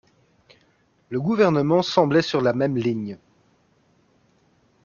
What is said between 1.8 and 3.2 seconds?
semblait sur la même ligne.